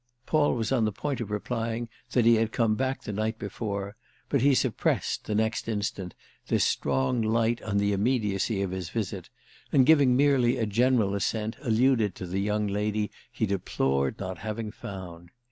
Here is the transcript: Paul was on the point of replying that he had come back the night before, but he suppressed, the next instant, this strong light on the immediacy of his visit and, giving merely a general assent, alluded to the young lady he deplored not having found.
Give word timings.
Paul 0.25 0.55
was 0.55 0.71
on 0.71 0.85
the 0.85 0.91
point 0.91 1.21
of 1.21 1.29
replying 1.29 1.87
that 2.13 2.25
he 2.25 2.33
had 2.37 2.51
come 2.51 2.73
back 2.73 3.03
the 3.03 3.13
night 3.13 3.37
before, 3.37 3.95
but 4.29 4.41
he 4.41 4.55
suppressed, 4.55 5.25
the 5.25 5.35
next 5.35 5.67
instant, 5.69 6.15
this 6.47 6.65
strong 6.65 7.21
light 7.21 7.61
on 7.61 7.77
the 7.77 7.93
immediacy 7.93 8.63
of 8.63 8.71
his 8.71 8.89
visit 8.89 9.29
and, 9.71 9.85
giving 9.85 10.17
merely 10.17 10.57
a 10.57 10.65
general 10.65 11.13
assent, 11.13 11.55
alluded 11.61 12.15
to 12.15 12.25
the 12.25 12.41
young 12.41 12.65
lady 12.65 13.11
he 13.31 13.45
deplored 13.45 14.17
not 14.17 14.39
having 14.39 14.71
found. 14.71 15.29